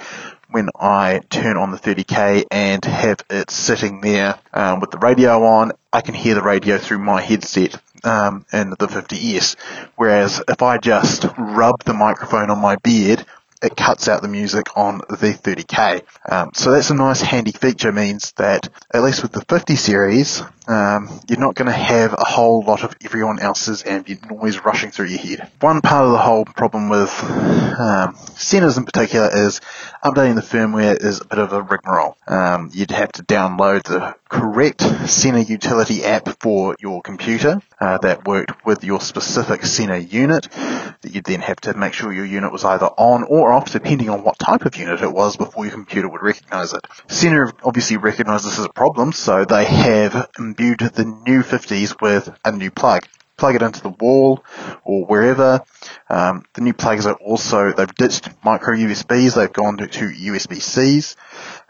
when 0.51 0.69
I 0.79 1.21
turn 1.29 1.57
on 1.57 1.71
the 1.71 1.77
30K 1.77 2.45
and 2.51 2.83
have 2.83 3.19
it 3.29 3.51
sitting 3.51 4.01
there 4.01 4.39
um, 4.53 4.79
with 4.79 4.91
the 4.91 4.97
radio 4.97 5.43
on, 5.43 5.71
I 5.93 6.01
can 6.01 6.15
hear 6.15 6.35
the 6.35 6.41
radio 6.41 6.77
through 6.77 6.99
my 6.99 7.21
headset 7.21 7.79
um, 8.03 8.45
in 8.51 8.71
the 8.71 8.87
50S. 8.87 9.55
Whereas 9.95 10.41
if 10.47 10.61
I 10.61 10.77
just 10.77 11.25
rub 11.37 11.83
the 11.83 11.93
microphone 11.93 12.49
on 12.49 12.59
my 12.59 12.75
beard, 12.77 13.25
it 13.61 13.75
cuts 13.75 14.07
out 14.07 14.21
the 14.21 14.27
music 14.27 14.77
on 14.77 14.99
the 15.09 15.33
30K. 15.33 16.03
Um, 16.29 16.51
so 16.53 16.71
that's 16.71 16.89
a 16.89 16.95
nice 16.95 17.21
handy 17.21 17.51
feature 17.51 17.91
means 17.91 18.31
that 18.33 18.69
at 18.93 19.03
least 19.03 19.21
with 19.21 19.31
the 19.31 19.41
50 19.41 19.75
series, 19.75 20.41
um, 20.67 21.19
you're 21.27 21.39
not 21.39 21.55
going 21.55 21.65
to 21.67 21.71
have 21.71 22.13
a 22.13 22.23
whole 22.23 22.63
lot 22.63 22.83
of 22.83 22.95
everyone 23.03 23.39
else's 23.39 23.83
ambient 23.85 24.29
noise 24.31 24.59
rushing 24.59 24.91
through 24.91 25.07
your 25.07 25.19
head. 25.19 25.49
One 25.59 25.81
part 25.81 26.05
of 26.05 26.11
the 26.11 26.19
whole 26.19 26.45
problem 26.45 26.89
with 26.89 27.09
um, 27.23 28.15
Senas 28.35 28.77
in 28.77 28.85
particular 28.85 29.29
is 29.31 29.59
updating 30.03 30.35
the 30.35 30.41
firmware 30.41 31.01
is 31.03 31.21
a 31.21 31.25
bit 31.25 31.39
of 31.39 31.51
a 31.51 31.61
rigmarole. 31.61 32.17
Um, 32.27 32.69
you'd 32.73 32.91
have 32.91 33.11
to 33.13 33.23
download 33.23 33.83
the 33.83 34.15
correct 34.29 34.81
Sena 35.09 35.39
utility 35.39 36.05
app 36.05 36.39
for 36.39 36.75
your 36.79 37.01
computer 37.01 37.61
uh, 37.81 37.97
that 37.97 38.25
worked 38.25 38.65
with 38.65 38.83
your 38.83 39.01
specific 39.01 39.65
Sena 39.65 39.97
unit. 39.97 40.47
That 41.01 41.15
you'd 41.15 41.25
then 41.25 41.41
have 41.41 41.59
to 41.61 41.75
make 41.75 41.93
sure 41.93 42.13
your 42.13 42.25
unit 42.25 42.51
was 42.51 42.63
either 42.63 42.85
on 42.85 43.23
or 43.23 43.51
off, 43.51 43.71
depending 43.71 44.09
on 44.09 44.23
what 44.23 44.37
type 44.37 44.65
of 44.65 44.75
unit 44.77 45.01
it 45.01 45.11
was, 45.11 45.35
before 45.35 45.65
your 45.65 45.73
computer 45.73 46.07
would 46.07 46.21
recognize 46.21 46.73
it. 46.73 46.81
Sena 47.07 47.51
obviously 47.63 47.97
recognized 47.97 48.45
this 48.45 48.59
as 48.59 48.65
a 48.65 48.73
problem, 48.73 49.11
so 49.11 49.45
they 49.45 49.65
have 49.65 50.29
imbued 50.37 50.79
the 50.79 51.05
new 51.05 51.41
50s 51.41 51.99
with 51.99 52.29
a 52.45 52.51
new 52.51 52.69
plug. 52.69 53.07
Plug 53.37 53.55
it 53.55 53.61
into 53.61 53.81
the 53.81 53.89
wall 53.89 54.43
or 54.83 55.05
wherever. 55.05 55.61
Um, 56.09 56.43
the 56.53 56.61
new 56.61 56.73
plugs 56.73 57.05
are 57.05 57.15
also, 57.15 57.71
they've 57.71 57.95
ditched 57.95 58.29
micro 58.43 58.75
USBs, 58.75 59.35
they've 59.35 59.53
gone 59.53 59.77
to, 59.77 59.87
to 59.87 60.09
USB-Cs, 60.09 61.15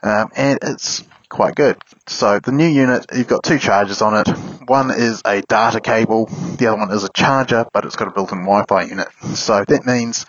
um, 0.02 0.30
and 0.36 0.60
it's 0.64 1.04
quite 1.30 1.56
good. 1.56 1.78
So 2.08 2.40
the 2.40 2.52
new 2.52 2.68
unit, 2.68 3.06
you've 3.14 3.28
got 3.28 3.44
two 3.44 3.60
chargers 3.60 4.02
on 4.02 4.16
it. 4.16 4.28
one 4.68 4.92
is 4.92 5.22
a 5.26 5.42
data 5.42 5.80
cable, 5.80 6.26
the 6.26 6.68
other 6.68 6.78
one 6.78 6.92
is 6.92 7.04
a 7.04 7.10
charger, 7.14 7.66
but 7.74 7.86
it's 7.86 7.96
got 7.96 8.08
a 8.08 8.12
built-in 8.12 8.40
Wi-Fi 8.40 8.84
unit. 8.84 9.08
So 9.36 9.64
that 9.68 9.86
means 9.86 10.26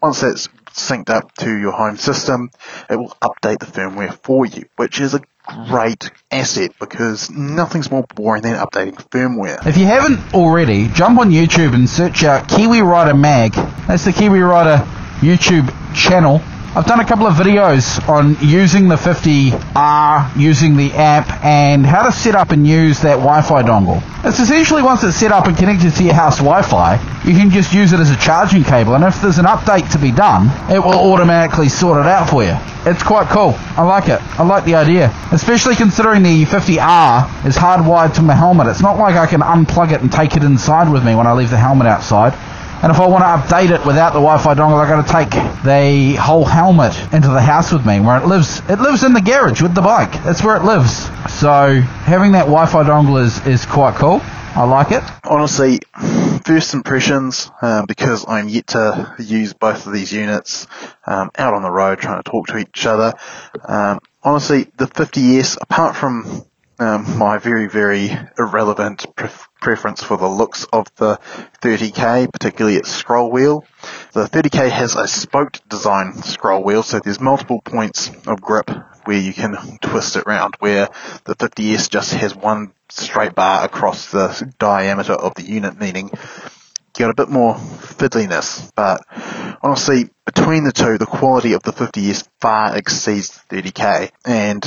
once 0.00 0.20
that's 0.20 0.48
synced 0.72 1.10
up 1.10 1.34
to 1.36 1.56
your 1.56 1.72
home 1.72 1.96
system, 1.96 2.50
it 2.88 2.96
will 2.96 3.16
update 3.22 3.58
the 3.58 3.66
firmware 3.66 4.18
for 4.22 4.46
you, 4.46 4.66
which 4.76 5.00
is 5.00 5.14
a 5.14 5.20
great 5.68 6.10
asset 6.30 6.72
because 6.78 7.30
nothing's 7.30 7.90
more 7.90 8.04
boring 8.14 8.42
than 8.42 8.54
updating 8.54 8.94
firmware. 9.10 9.66
If 9.66 9.76
you 9.76 9.86
haven't 9.86 10.34
already, 10.34 10.88
jump 10.88 11.18
on 11.18 11.30
YouTube 11.30 11.74
and 11.74 11.88
search 11.88 12.24
out 12.24 12.48
Kiwi 12.48 12.80
Rider 12.80 13.14
Mag. 13.14 13.52
That's 13.86 14.04
the 14.04 14.12
Kiwi 14.12 14.40
Rider 14.40 14.84
YouTube 15.20 15.72
channel. 15.94 16.40
I've 16.74 16.86
done 16.86 17.00
a 17.00 17.04
couple 17.04 17.26
of 17.26 17.34
videos 17.34 18.00
on 18.08 18.34
using 18.40 18.88
the 18.88 18.94
50R, 18.96 20.40
using 20.40 20.78
the 20.78 20.90
app, 20.94 21.44
and 21.44 21.84
how 21.84 22.04
to 22.04 22.10
set 22.10 22.34
up 22.34 22.50
and 22.50 22.66
use 22.66 23.02
that 23.02 23.16
Wi-Fi 23.16 23.62
dongle. 23.62 24.02
It's 24.24 24.40
essentially 24.40 24.80
once 24.80 25.04
it's 25.04 25.14
set 25.14 25.32
up 25.32 25.46
and 25.46 25.54
connected 25.54 25.92
to 25.92 26.02
your 26.02 26.14
house 26.14 26.38
Wi-Fi, 26.38 26.94
you 27.26 27.34
can 27.34 27.50
just 27.50 27.74
use 27.74 27.92
it 27.92 28.00
as 28.00 28.08
a 28.08 28.16
charging 28.16 28.64
cable, 28.64 28.94
and 28.94 29.04
if 29.04 29.20
there's 29.20 29.36
an 29.36 29.44
update 29.44 29.92
to 29.92 29.98
be 29.98 30.12
done, 30.12 30.48
it 30.74 30.78
will 30.78 31.12
automatically 31.12 31.68
sort 31.68 32.00
it 32.00 32.06
out 32.06 32.30
for 32.30 32.42
you. 32.42 32.56
It's 32.90 33.02
quite 33.02 33.28
cool. 33.28 33.52
I 33.76 33.82
like 33.82 34.08
it. 34.08 34.22
I 34.40 34.42
like 34.42 34.64
the 34.64 34.76
idea. 34.76 35.12
Especially 35.30 35.76
considering 35.76 36.22
the 36.22 36.46
50R 36.46 37.46
is 37.46 37.54
hardwired 37.54 38.14
to 38.14 38.22
my 38.22 38.34
helmet. 38.34 38.68
It's 38.68 38.80
not 38.80 38.96
like 38.96 39.16
I 39.16 39.26
can 39.26 39.42
unplug 39.42 39.92
it 39.92 40.00
and 40.00 40.10
take 40.10 40.36
it 40.36 40.42
inside 40.42 40.90
with 40.90 41.04
me 41.04 41.14
when 41.14 41.26
I 41.26 41.34
leave 41.34 41.50
the 41.50 41.58
helmet 41.58 41.86
outside. 41.86 42.32
And 42.82 42.90
if 42.90 42.98
I 42.98 43.06
want 43.06 43.22
to 43.22 43.54
update 43.54 43.70
it 43.70 43.86
without 43.86 44.12
the 44.12 44.18
Wi-Fi 44.18 44.54
dongle, 44.54 44.82
I've 44.82 44.88
got 44.88 45.06
to 45.06 45.12
take 45.12 45.30
the 45.62 46.16
whole 46.20 46.44
helmet 46.44 46.98
into 47.12 47.28
the 47.28 47.40
house 47.40 47.70
with 47.70 47.86
me, 47.86 48.00
where 48.00 48.18
it 48.20 48.26
lives. 48.26 48.60
It 48.68 48.80
lives 48.80 49.04
in 49.04 49.12
the 49.12 49.20
garage 49.20 49.62
with 49.62 49.74
the 49.74 49.82
bike. 49.82 50.10
That's 50.24 50.42
where 50.42 50.56
it 50.56 50.64
lives. 50.64 51.04
So 51.32 51.80
having 51.80 52.32
that 52.32 52.46
Wi-Fi 52.46 52.82
dongle 52.82 53.22
is 53.22 53.46
is 53.46 53.64
quite 53.66 53.94
cool. 53.94 54.20
I 54.54 54.64
like 54.64 54.90
it. 54.90 55.02
Honestly, 55.22 55.78
first 56.44 56.74
impressions, 56.74 57.50
um, 57.62 57.86
because 57.86 58.24
I'm 58.26 58.48
yet 58.48 58.66
to 58.68 59.14
use 59.18 59.54
both 59.54 59.86
of 59.86 59.92
these 59.92 60.12
units 60.12 60.66
um, 61.06 61.30
out 61.38 61.54
on 61.54 61.62
the 61.62 61.70
road 61.70 62.00
trying 62.00 62.20
to 62.20 62.28
talk 62.28 62.48
to 62.48 62.58
each 62.58 62.84
other. 62.84 63.14
Um, 63.64 64.00
honestly, 64.24 64.66
the 64.76 64.86
50S, 64.86 65.56
apart 65.60 65.96
from 65.96 66.44
um, 66.82 67.18
my 67.18 67.38
very, 67.38 67.68
very 67.68 68.10
irrelevant 68.36 69.06
pref- 69.16 69.48
preference 69.60 70.02
for 70.02 70.16
the 70.16 70.26
looks 70.26 70.64
of 70.72 70.86
the 70.96 71.16
30K, 71.62 72.30
particularly 72.32 72.76
its 72.76 72.90
scroll 72.90 73.30
wheel. 73.30 73.64
The 74.12 74.26
30K 74.26 74.68
has 74.68 74.96
a 74.96 75.06
spoked 75.06 75.66
design 75.68 76.14
scroll 76.14 76.64
wheel, 76.64 76.82
so 76.82 76.98
there's 76.98 77.20
multiple 77.20 77.60
points 77.62 78.10
of 78.26 78.40
grip 78.40 78.70
where 79.04 79.18
you 79.18 79.32
can 79.32 79.78
twist 79.80 80.16
it 80.16 80.24
around, 80.26 80.54
where 80.58 80.88
the 81.24 81.34
50S 81.36 81.88
just 81.88 82.12
has 82.14 82.34
one 82.34 82.72
straight 82.88 83.34
bar 83.34 83.64
across 83.64 84.10
the 84.10 84.52
diameter 84.58 85.14
of 85.14 85.34
the 85.36 85.42
unit, 85.42 85.78
meaning 85.78 86.10
you 86.10 86.98
got 86.98 87.10
a 87.10 87.14
bit 87.14 87.28
more 87.28 87.54
fiddliness, 87.54 88.70
but 88.76 89.02
honestly, 89.62 90.10
between 90.34 90.64
the 90.64 90.72
two, 90.72 90.98
the 90.98 91.06
quality 91.06 91.52
of 91.52 91.62
the 91.62 91.72
50S 91.72 92.26
far 92.40 92.76
exceeds 92.76 93.30
30K, 93.50 94.10
and 94.24 94.64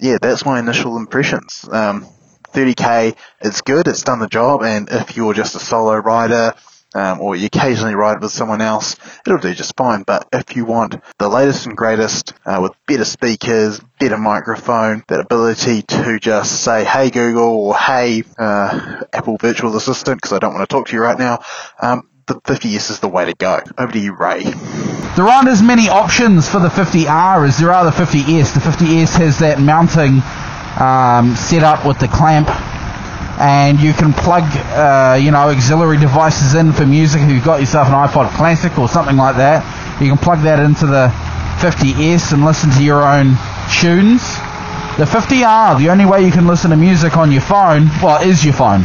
yeah, 0.00 0.18
that's 0.20 0.44
my 0.44 0.58
initial 0.58 0.96
impressions. 0.96 1.68
Um, 1.70 2.06
30k, 2.52 3.16
it's 3.40 3.60
good, 3.60 3.86
it's 3.86 4.02
done 4.02 4.18
the 4.18 4.28
job, 4.28 4.62
and 4.62 4.88
if 4.90 5.16
you're 5.16 5.34
just 5.34 5.54
a 5.54 5.58
solo 5.58 5.96
rider, 5.96 6.54
um, 6.94 7.20
or 7.20 7.36
you 7.36 7.46
occasionally 7.46 7.94
ride 7.94 8.20
with 8.20 8.30
someone 8.30 8.62
else, 8.62 8.96
it'll 9.26 9.38
do 9.38 9.52
just 9.54 9.76
fine. 9.76 10.02
But 10.02 10.26
if 10.32 10.56
you 10.56 10.64
want 10.64 10.96
the 11.18 11.28
latest 11.28 11.66
and 11.66 11.76
greatest 11.76 12.32
uh, 12.46 12.60
with 12.62 12.72
better 12.86 13.04
speakers, 13.04 13.80
better 14.00 14.16
microphone, 14.16 15.04
that 15.08 15.20
ability 15.20 15.82
to 15.82 16.18
just 16.18 16.62
say, 16.62 16.84
hey 16.84 17.10
Google, 17.10 17.66
or 17.66 17.76
hey 17.76 18.22
uh, 18.38 19.02
Apple 19.12 19.36
Virtual 19.38 19.76
Assistant, 19.76 20.18
because 20.18 20.32
I 20.32 20.38
don't 20.38 20.54
want 20.54 20.68
to 20.68 20.74
talk 20.74 20.88
to 20.88 20.96
you 20.96 21.02
right 21.02 21.18
now, 21.18 21.40
um, 21.80 22.08
the 22.26 22.40
50S 22.40 22.90
is 22.90 23.00
the 23.00 23.08
way 23.08 23.26
to 23.26 23.34
go. 23.34 23.60
Over 23.78 23.92
to 23.92 23.98
you, 23.98 24.12
Ray. 24.14 24.44
There 25.16 25.26
aren't 25.26 25.48
as 25.48 25.62
many 25.62 25.88
options 25.88 26.46
for 26.46 26.58
the 26.58 26.68
50R 26.68 27.48
as 27.48 27.56
there 27.56 27.72
are 27.72 27.86
the 27.86 27.90
50S. 27.90 28.52
The 28.52 28.60
50S 28.60 29.16
has 29.16 29.38
that 29.38 29.58
mounting 29.58 30.20
um, 30.76 31.34
set 31.34 31.62
up 31.62 31.86
with 31.86 31.98
the 31.98 32.06
clamp. 32.06 32.50
And 33.40 33.80
you 33.80 33.94
can 33.94 34.12
plug 34.12 34.44
uh, 34.76 35.16
you 35.16 35.30
know 35.30 35.48
auxiliary 35.48 35.96
devices 35.96 36.52
in 36.52 36.72
for 36.74 36.84
music 36.84 37.22
if 37.22 37.30
you've 37.30 37.44
got 37.44 37.60
yourself 37.60 37.88
an 37.88 37.94
iPod 37.94 38.28
Classic 38.36 38.78
or 38.78 38.90
something 38.90 39.16
like 39.16 39.36
that. 39.36 39.64
You 40.02 40.08
can 40.08 40.18
plug 40.18 40.42
that 40.42 40.60
into 40.60 40.84
the 40.84 41.08
50S 41.64 42.34
and 42.34 42.44
listen 42.44 42.68
to 42.72 42.84
your 42.84 43.02
own 43.02 43.36
tunes. 43.72 44.20
The 45.00 45.08
50R 45.08 45.78
the 45.78 45.88
only 45.88 46.04
way 46.04 46.26
you 46.26 46.30
can 46.30 46.46
listen 46.46 46.70
to 46.72 46.76
music 46.76 47.16
on 47.16 47.32
your 47.32 47.40
phone 47.40 47.88
well 48.02 48.20
is 48.20 48.44
your 48.44 48.52
phone 48.52 48.84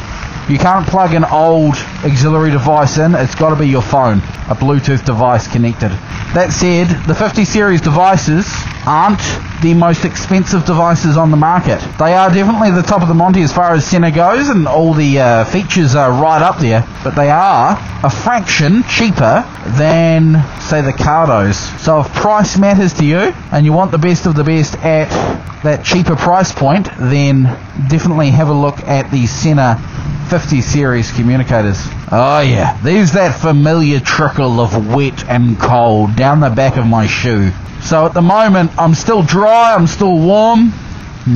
you 0.52 0.60
can't 0.60 0.86
plug 0.86 1.14
an 1.14 1.24
old 1.24 1.76
auxiliary 2.04 2.52
device 2.52 2.98
in. 2.98 3.16
It's 3.16 3.36
got 3.36 3.52
to 3.52 3.56
be 3.56 3.70
your 3.70 3.82
phone 3.82 4.18
a 4.50 4.56
Bluetooth 4.56 5.06
device 5.06 5.48
connected. 5.48 5.92
That 6.36 6.52
said 6.52 6.88
the 7.08 7.16
50 7.16 7.46
series 7.46 7.80
devices 7.80 8.46
aren't 8.86 9.22
the 9.62 9.74
most 9.74 10.06
expensive 10.06 10.66
devices 10.66 11.18
on 11.18 11.32
the 11.32 11.38
market. 11.38 11.80
They 12.00 12.14
are 12.14 12.30
definitely 12.30 12.72
the 12.72 12.82
top 12.82 13.02
of 13.02 13.08
the 13.08 13.14
Monty 13.14 13.42
as 13.42 13.54
far 13.54 13.74
as 13.74 13.86
Sena 13.86 14.12
goes, 14.12 14.50
and 14.50 14.68
all 14.68 14.94
the 14.94 15.20
uh, 15.20 15.46
features 15.46 15.96
are 15.96 16.12
right 16.12 16.42
up 16.42 16.60
there, 16.60 16.86
but 17.04 17.16
they 17.16 17.30
are 17.30 17.78
a 18.04 18.10
fraction 18.10 18.84
cheaper 18.84 19.46
than, 19.78 20.34
say, 20.60 20.82
the 20.82 20.94
Cardos. 20.94 21.56
So 21.80 22.02
if 22.02 22.14
price 22.14 22.58
matters 22.58 22.94
to 22.94 23.06
you, 23.06 23.34
and 23.52 23.66
you 23.66 23.74
want 23.74 23.92
the 23.92 24.00
best 24.00 24.26
of 24.26 24.36
the 24.36 24.44
best 24.44 24.76
at 24.78 25.10
that 25.64 25.86
cheaper 25.86 26.16
price 26.16 26.52
point, 26.52 26.90
then 26.98 27.44
definitely 27.88 28.32
have 28.32 28.50
a 28.50 28.54
look 28.54 28.80
at 28.80 29.12
the 29.12 29.28
Sena 29.28 29.78
50 30.30 30.62
series 30.62 31.12
communicators. 31.12 31.78
Oh 32.12 32.40
yeah, 32.40 32.80
there's 32.82 33.12
that 33.12 33.40
familiar 33.40 34.00
trickle 34.00 34.60
of 34.60 34.94
wet 34.94 35.28
and 35.30 35.60
cold 35.60 36.16
down 36.16 36.40
the 36.40 36.50
back 36.50 36.78
of 36.78 36.88
my 36.88 37.06
shoe. 37.06 37.52
So 37.84 38.06
at 38.06 38.14
the 38.14 38.22
moment, 38.22 38.72
I'm 38.78 38.94
still 38.94 39.24
dry, 39.24 39.74
I'm 39.74 39.88
still 39.88 40.18
warm, 40.18 40.72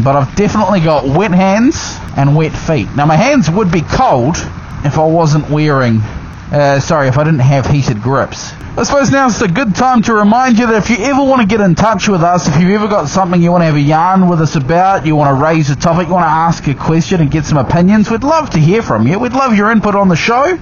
but 0.03 0.15
I've 0.15 0.35
definitely 0.35 0.79
got 0.79 1.05
wet 1.05 1.31
hands 1.31 1.97
and 2.15 2.35
wet 2.35 2.53
feet. 2.53 2.87
Now, 2.95 3.05
my 3.05 3.15
hands 3.15 3.49
would 3.49 3.71
be 3.71 3.81
cold 3.81 4.37
if 4.85 4.97
I 4.97 5.05
wasn't 5.05 5.49
wearing, 5.49 5.97
uh, 6.51 6.79
sorry, 6.79 7.07
if 7.07 7.17
I 7.17 7.23
didn't 7.23 7.39
have 7.39 7.65
heated 7.65 8.01
grips. 8.01 8.53
I 8.77 8.83
suppose 8.83 9.09
now's 9.09 9.41
a 9.41 9.47
good 9.47 9.73
time 9.73 10.01
to 10.03 10.13
remind 10.13 10.59
you 10.59 10.67
that 10.67 10.75
if 10.75 10.89
you 10.89 10.97
ever 11.05 11.23
want 11.23 11.41
to 11.41 11.47
get 11.47 11.61
in 11.61 11.75
touch 11.75 12.09
with 12.09 12.21
us, 12.21 12.47
if 12.47 12.59
you've 12.59 12.71
ever 12.71 12.89
got 12.89 13.07
something 13.07 13.41
you 13.41 13.51
want 13.51 13.61
to 13.61 13.65
have 13.67 13.75
a 13.75 13.79
yarn 13.79 14.27
with 14.27 14.41
us 14.41 14.55
about, 14.55 15.05
you 15.05 15.15
want 15.15 15.37
to 15.37 15.41
raise 15.41 15.69
a 15.69 15.77
topic, 15.77 16.07
you 16.07 16.13
want 16.13 16.25
to 16.25 16.29
ask 16.29 16.67
a 16.67 16.73
question 16.73 17.21
and 17.21 17.31
get 17.31 17.45
some 17.45 17.57
opinions, 17.57 18.11
we'd 18.11 18.23
love 18.23 18.49
to 18.49 18.59
hear 18.59 18.81
from 18.81 19.07
you. 19.07 19.17
We'd 19.17 19.33
love 19.33 19.55
your 19.55 19.71
input 19.71 19.95
on 19.95 20.09
the 20.09 20.17
show. 20.17 20.59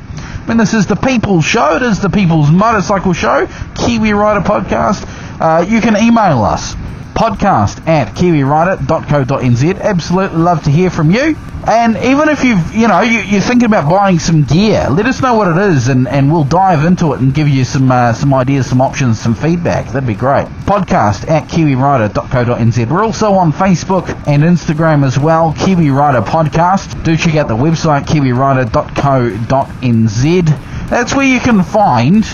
Mean, 0.48 0.58
this 0.58 0.74
is 0.74 0.88
the 0.88 0.98
People's 0.98 1.46
Show. 1.46 1.78
It 1.78 1.84
is 1.84 2.02
the 2.02 2.10
People's 2.10 2.52
Motorcycle 2.52 3.14
Show, 3.14 3.48
Kiwi 3.76 4.12
Rider 4.12 4.42
Podcast. 4.42 5.06
Uh, 5.40 5.62
you 5.66 5.80
can 5.80 5.96
email 5.96 6.44
us 6.44 6.76
podcast 7.14 7.86
at 7.88 8.16
kiwirider.co.nz. 8.16 9.82
Absolutely 9.82 10.38
love 10.38 10.64
to 10.64 10.72
hear 10.72 10.90
from 10.90 11.12
you. 11.12 11.36
And 11.66 11.96
even 11.96 12.28
if 12.28 12.44
you've, 12.44 12.76
you 12.76 12.90
know, 12.90 13.00
you, 13.00 13.20
you're 13.20 13.40
thinking 13.40 13.68
about 13.68 13.90
buying 13.90 14.20
some 14.20 14.44
gear, 14.44 14.90
let 14.90 15.06
us 15.06 15.22
know 15.22 15.36
what 15.36 15.48
it 15.48 15.56
is, 15.72 15.88
and, 15.88 16.10
and 16.10 16.30
we'll 16.30 16.44
dive 16.44 16.84
into 16.84 17.14
it 17.14 17.22
and 17.22 17.34
give 17.34 17.48
you 17.48 17.64
some 17.64 17.90
uh, 17.90 18.12
some 18.12 18.34
ideas, 18.34 18.68
some 18.68 18.82
options, 18.82 19.18
some 19.18 19.34
feedback. 19.34 19.86
That'd 19.88 20.06
be 20.06 20.14
great. 20.14 20.46
Podcast 20.66 21.30
at 21.30 21.48
kiwirider.co.nz. 21.48 22.90
We're 22.90 23.04
also 23.04 23.32
on 23.34 23.54
Facebook 23.54 24.10
and 24.28 24.44
Instagram 24.44 25.06
as 25.06 25.18
well. 25.18 25.54
Kiwi 25.54 25.90
Rider 25.90 26.22
Podcast. 26.22 27.02
Do 27.06 27.16
check 27.16 27.36
out 27.36 27.48
the 27.48 27.56
website 27.56 28.08
kiwirider.co.nz. 28.08 30.90
That's 30.90 31.16
where 31.16 31.26
you 31.26 31.40
can 31.40 31.64
find 31.64 32.26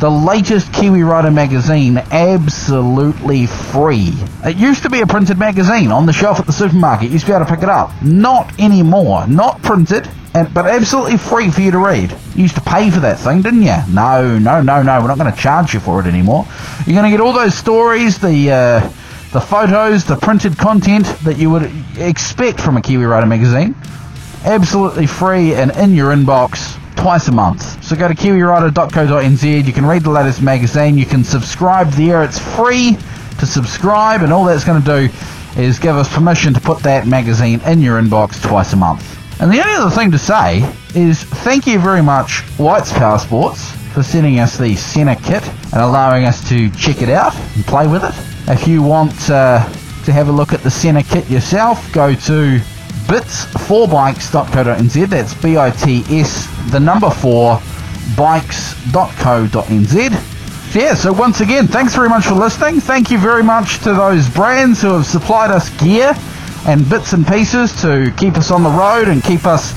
the 0.00 0.10
latest 0.10 0.72
Kiwi 0.72 1.02
Rider 1.02 1.30
magazine 1.30 1.98
absolutely 2.10 3.44
free. 3.44 4.14
It 4.42 4.56
used 4.56 4.82
to 4.84 4.88
be 4.88 5.02
a 5.02 5.06
printed 5.06 5.38
magazine 5.38 5.92
on 5.92 6.06
the 6.06 6.12
shelf 6.14 6.40
at 6.40 6.46
the 6.46 6.54
supermarket. 6.54 7.08
You 7.08 7.12
used 7.12 7.26
to 7.26 7.32
be 7.32 7.36
able 7.36 7.44
to 7.44 7.52
pick 7.52 7.62
it 7.62 7.68
up. 7.68 7.90
Not 8.02 8.58
anymore. 8.58 9.26
Not 9.26 9.60
printed, 9.62 10.08
and, 10.32 10.52
but 10.54 10.64
absolutely 10.64 11.18
free 11.18 11.50
for 11.50 11.60
you 11.60 11.70
to 11.72 11.78
read. 11.78 12.12
You 12.34 12.44
used 12.44 12.54
to 12.54 12.62
pay 12.62 12.90
for 12.90 13.00
that 13.00 13.18
thing, 13.18 13.42
didn't 13.42 13.60
you? 13.60 13.76
No, 13.90 14.38
no, 14.38 14.62
no, 14.62 14.82
no. 14.82 15.00
We're 15.02 15.08
not 15.08 15.18
going 15.18 15.30
to 15.30 15.38
charge 15.38 15.74
you 15.74 15.80
for 15.80 16.00
it 16.00 16.06
anymore. 16.06 16.46
You're 16.86 16.94
going 16.94 17.10
to 17.10 17.14
get 17.14 17.20
all 17.20 17.34
those 17.34 17.54
stories, 17.54 18.18
the 18.18 18.52
uh, 18.52 18.80
the 19.32 19.40
photos, 19.40 20.06
the 20.06 20.16
printed 20.16 20.56
content 20.56 21.04
that 21.24 21.36
you 21.36 21.50
would 21.50 21.70
expect 21.98 22.58
from 22.58 22.78
a 22.78 22.80
Kiwi 22.80 23.04
Rider 23.04 23.26
magazine. 23.26 23.76
Absolutely 24.46 25.06
free 25.06 25.52
and 25.54 25.70
in 25.72 25.94
your 25.94 26.14
inbox 26.14 26.80
twice 27.00 27.28
a 27.28 27.32
month. 27.32 27.82
So 27.82 27.96
go 27.96 28.08
to 28.08 28.14
kiwirider.co.nz. 28.14 29.66
You 29.66 29.72
can 29.72 29.86
read 29.86 30.02
the 30.02 30.10
latest 30.10 30.42
magazine. 30.42 30.98
You 30.98 31.06
can 31.06 31.24
subscribe 31.24 31.88
there. 31.90 32.22
It's 32.22 32.38
free 32.38 32.98
to 33.38 33.46
subscribe, 33.46 34.22
and 34.22 34.32
all 34.32 34.44
that's 34.44 34.64
going 34.64 34.82
to 34.82 34.86
do 34.86 35.08
is 35.60 35.78
give 35.78 35.96
us 35.96 36.12
permission 36.12 36.52
to 36.54 36.60
put 36.60 36.80
that 36.80 37.06
magazine 37.06 37.60
in 37.62 37.80
your 37.80 38.00
inbox 38.00 38.42
twice 38.42 38.72
a 38.72 38.76
month. 38.76 39.16
And 39.40 39.50
the 39.50 39.60
only 39.60 39.74
other 39.74 39.94
thing 39.94 40.10
to 40.10 40.18
say 40.18 40.58
is 40.94 41.22
thank 41.22 41.66
you 41.66 41.78
very 41.78 42.02
much, 42.02 42.42
White's 42.58 42.92
Power 42.92 43.18
Sports, 43.18 43.70
for 43.94 44.02
sending 44.02 44.38
us 44.38 44.58
the 44.58 44.76
Sena 44.76 45.16
kit 45.16 45.46
and 45.72 45.80
allowing 45.80 46.26
us 46.26 46.46
to 46.50 46.68
check 46.70 47.00
it 47.00 47.08
out 47.08 47.34
and 47.56 47.64
play 47.64 47.88
with 47.88 48.04
it. 48.04 48.12
If 48.50 48.68
you 48.68 48.82
want 48.82 49.30
uh, 49.30 49.64
to 50.04 50.12
have 50.12 50.28
a 50.28 50.32
look 50.32 50.52
at 50.52 50.60
the 50.60 50.70
Sena 50.70 51.02
kit 51.02 51.30
yourself, 51.30 51.90
go 51.92 52.14
to 52.14 52.60
bits4bikes.co.nz. 53.08 55.08
That's 55.08 55.34
B-I-T-S, 55.34 56.59
the 56.70 56.80
number 56.80 57.10
4, 57.10 57.60
bikes.co.nz. 58.16 59.94
Yeah, 60.74 60.94
so 60.94 61.12
once 61.12 61.40
again, 61.40 61.66
thanks 61.66 61.94
very 61.94 62.08
much 62.08 62.26
for 62.26 62.34
listening. 62.34 62.80
Thank 62.80 63.10
you 63.10 63.18
very 63.18 63.42
much 63.42 63.78
to 63.80 63.92
those 63.92 64.28
brands 64.28 64.80
who 64.80 64.92
have 64.94 65.04
supplied 65.04 65.50
us 65.50 65.68
gear 65.82 66.14
and 66.66 66.88
bits 66.88 67.12
and 67.12 67.26
pieces 67.26 67.80
to 67.82 68.14
keep 68.16 68.36
us 68.36 68.50
on 68.52 68.62
the 68.62 68.70
road 68.70 69.08
and 69.08 69.22
keep 69.22 69.46
us 69.46 69.74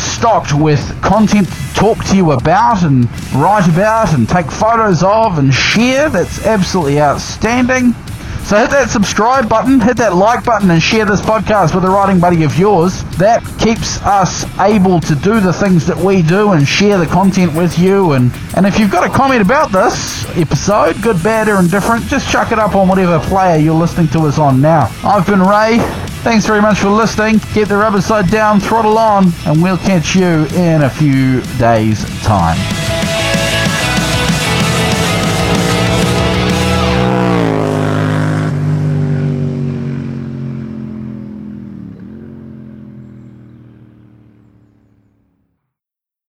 stocked 0.00 0.54
with 0.54 0.80
content 1.02 1.48
to 1.48 1.74
talk 1.74 2.04
to 2.04 2.16
you 2.16 2.30
about 2.30 2.84
and 2.84 3.08
write 3.34 3.68
about 3.68 4.14
and 4.14 4.28
take 4.28 4.50
photos 4.50 5.02
of 5.02 5.38
and 5.38 5.52
share. 5.52 6.08
That's 6.08 6.46
absolutely 6.46 7.00
outstanding. 7.00 7.94
So 8.50 8.56
hit 8.56 8.70
that 8.70 8.90
subscribe 8.90 9.48
button, 9.48 9.78
hit 9.78 9.96
that 9.98 10.16
like 10.16 10.44
button, 10.44 10.72
and 10.72 10.82
share 10.82 11.04
this 11.04 11.20
podcast 11.20 11.72
with 11.72 11.84
a 11.84 11.88
writing 11.88 12.18
buddy 12.18 12.42
of 12.42 12.58
yours. 12.58 13.04
That 13.16 13.44
keeps 13.60 14.02
us 14.02 14.44
able 14.58 14.98
to 15.02 15.14
do 15.14 15.38
the 15.38 15.52
things 15.52 15.86
that 15.86 15.96
we 15.96 16.20
do 16.22 16.50
and 16.50 16.66
share 16.66 16.98
the 16.98 17.06
content 17.06 17.54
with 17.54 17.78
you. 17.78 18.14
And, 18.14 18.32
and 18.56 18.66
if 18.66 18.76
you've 18.76 18.90
got 18.90 19.08
a 19.08 19.14
comment 19.14 19.40
about 19.40 19.70
this 19.70 20.26
episode, 20.36 21.00
good, 21.00 21.22
bad, 21.22 21.48
or 21.48 21.60
indifferent, 21.60 22.06
just 22.06 22.28
chuck 22.28 22.50
it 22.50 22.58
up 22.58 22.74
on 22.74 22.88
whatever 22.88 23.20
player 23.20 23.56
you're 23.56 23.72
listening 23.72 24.08
to 24.08 24.22
us 24.22 24.36
on 24.36 24.60
now. 24.60 24.92
I've 25.04 25.28
been 25.28 25.42
Ray. 25.42 25.78
Thanks 26.24 26.44
very 26.44 26.60
much 26.60 26.80
for 26.80 26.88
listening. 26.88 27.38
Keep 27.54 27.68
the 27.68 27.76
rubber 27.76 28.00
side 28.00 28.32
down, 28.32 28.58
throttle 28.58 28.98
on, 28.98 29.32
and 29.46 29.62
we'll 29.62 29.78
catch 29.78 30.16
you 30.16 30.46
in 30.56 30.82
a 30.82 30.90
few 30.90 31.40
days' 31.56 32.02
time. 32.24 32.79